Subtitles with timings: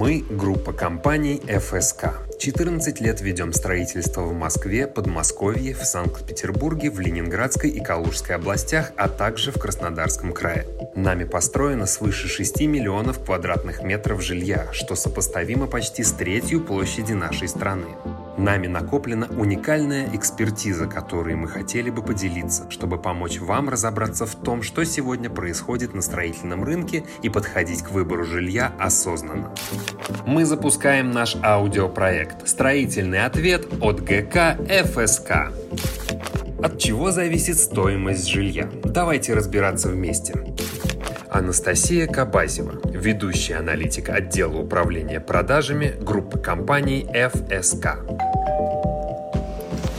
[0.00, 2.06] Мы– группа компаний ФСК.
[2.38, 9.10] 14 лет ведем строительство в Москве, Подмосковье, в Санкт-Петербурге, в Ленинградской и Калужской областях, а
[9.10, 10.66] также в Краснодарском крае.
[10.94, 17.48] Нами построено свыше 6 миллионов квадратных метров жилья, что сопоставимо почти с третью площади нашей
[17.48, 17.88] страны.
[18.40, 24.62] Нами накоплена уникальная экспертиза, которой мы хотели бы поделиться, чтобы помочь вам разобраться в том,
[24.62, 29.52] что сегодня происходит на строительном рынке и подходить к выбору жилья осознанно.
[30.26, 35.52] Мы запускаем наш аудиопроект «Строительный ответ» от ГК ФСК.
[36.62, 38.70] От чего зависит стоимость жилья?
[38.82, 40.32] Давайте разбираться вместе.
[41.32, 47.98] Анастасия Кабазева, ведущий аналитик отдела управления продажами группы компаний ФСК.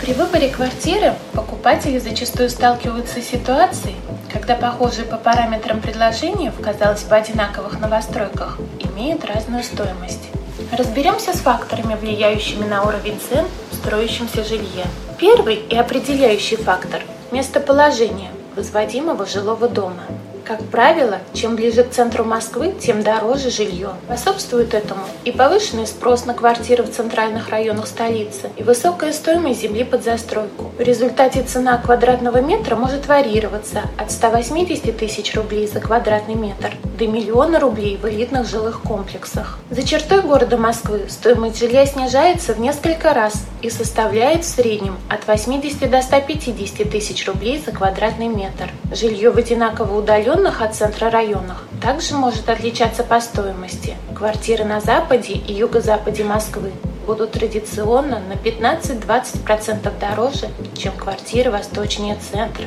[0.00, 3.94] При выборе квартиры покупатели зачастую сталкиваются с ситуацией,
[4.32, 10.30] когда похожие по параметрам предложения в, казалось бы, одинаковых новостройках имеют разную стоимость.
[10.76, 14.84] Разберемся с факторами, влияющими на уровень цен в строящемся жилье.
[15.18, 20.02] Первый и определяющий фактор– местоположение возводимого жилого дома–
[20.50, 23.90] как правило, чем ближе к центру Москвы, тем дороже жилье.
[24.06, 29.84] Способствует этому и повышенный спрос на квартиры в центральных районах столицы, и высокая стоимость земли
[29.84, 30.72] под застройку.
[30.76, 37.06] В результате цена квадратного метра может варьироваться от 180 тысяч рублей за квадратный метр до
[37.06, 39.60] миллиона рублей в элитных жилых комплексах.
[39.70, 45.26] За чертой города Москвы стоимость жилья снижается в несколько раз и составляет в среднем от
[45.26, 48.70] 80 до 150 тысяч рублей за квадратный метр.
[48.92, 53.96] Жилье в одинаково отдаленных от центра районах также может отличаться по стоимости.
[54.14, 56.72] Квартиры на западе и юго-западе Москвы
[57.06, 62.66] будут традиционно на 15-20% дороже, чем квартиры восточнее центра.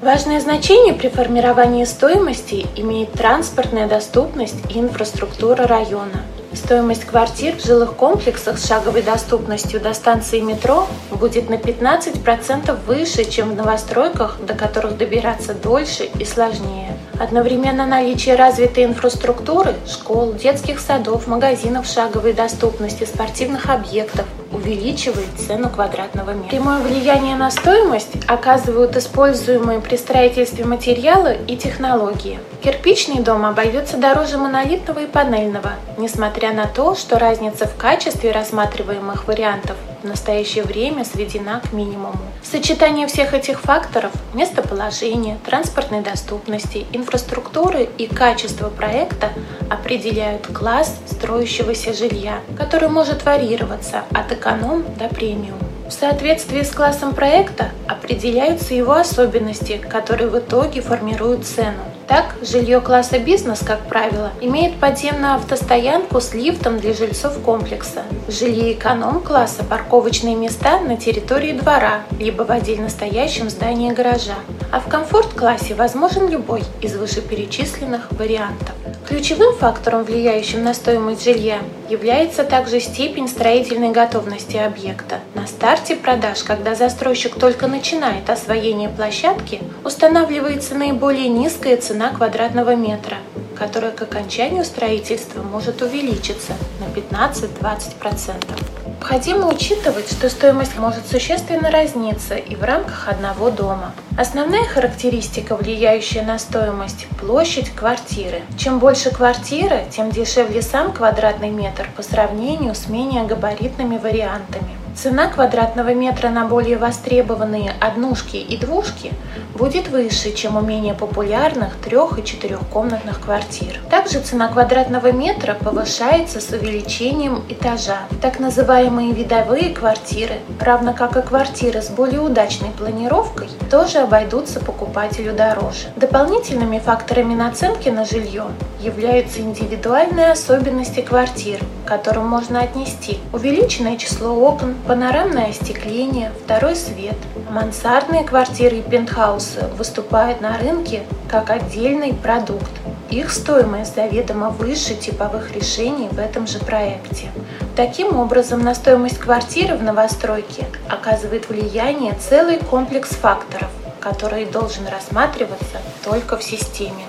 [0.00, 6.22] Важное значение при формировании стоимости имеет транспортная доступность и инфраструктура района.
[6.52, 13.24] Стоимость квартир в жилых комплексах с шаговой доступностью до станции метро будет на 15% выше,
[13.24, 16.96] чем в новостройках, до которых добираться дольше и сложнее.
[17.20, 26.30] Одновременно наличие развитой инфраструктуры, школ, детских садов, магазинов шаговой доступности, спортивных объектов увеличивает цену квадратного
[26.30, 26.48] метра.
[26.48, 32.40] Прямое влияние на стоимость оказывают используемые при строительстве материалы и технологии.
[32.62, 39.28] Кирпичный дом обойдется дороже монолитного и панельного, несмотря на то, что разница в качестве рассматриваемых
[39.28, 42.18] вариантов в настоящее время сведена к минимуму.
[42.42, 49.30] Сочетание всех этих факторов– местоположения, транспортной доступности, инфраструктуры и качества проекта
[49.68, 55.58] определяют класс строящегося жилья, который может варьироваться от эконом до премиум.
[55.86, 61.82] В соответствии с классом проекта определяются его особенности, которые в итоге формируют цену.
[62.10, 68.02] Так, жилье класса бизнес, как правило, имеет подземную автостоянку с лифтом для жильцов комплекса.
[68.26, 74.34] Жилье эконом-класса парковочные места на территории двора, либо в отдельно стоящем здании гаража.
[74.72, 78.74] А в комфорт-классе возможен любой из вышеперечисленных вариантов.
[79.08, 85.18] Ключевым фактором, влияющим на стоимость жилья, является также степень строительной готовности объекта.
[85.34, 93.18] На старте продаж, когда застройщик только начинает освоение площадки, устанавливается наиболее низкая цена квадратного метра,
[93.58, 98.70] которая к окончанию строительства может увеличиться на 15-20%.
[99.10, 103.92] Необходимо учитывать, что стоимость может существенно разниться и в рамках одного дома.
[104.16, 108.42] Основная характеристика, влияющая на стоимость– площадь квартиры.
[108.56, 114.79] Чем больше квартира, тем дешевле сам квадратный метр по сравнению с менее габаритными вариантами.
[114.94, 119.12] Цена квадратного метра на более востребованные однушки и двушки
[119.54, 123.78] будет выше, чем у менее популярных трех- и четырехкомнатных квартир.
[123.90, 127.98] Также цена квадратного метра повышается с увеличением этажа.
[128.20, 135.34] Так называемые видовые квартиры, равно как и квартиры с более удачной планировкой, тоже обойдутся покупателю
[135.34, 135.88] дороже.
[135.96, 138.46] Дополнительными факторами наценки на жилье
[138.80, 147.14] являются индивидуальные особенности квартир, к которым можно отнести увеличенное число окон, панорамное остекление, второй свет.
[147.48, 152.72] Мансардные квартиры и пентхаусы выступают на рынке как отдельный продукт.
[153.08, 157.28] Их стоимость заведомо выше типовых решений в этом же проекте.
[157.76, 163.70] Таким образом, на стоимость квартиры в новостройке оказывает влияние целый комплекс факторов,
[164.00, 167.04] который должен рассматриваться только в системе.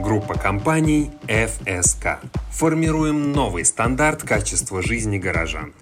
[0.00, 2.20] Группа компаний ФСК.
[2.50, 5.74] Формируем новый стандарт качества жизни горожан.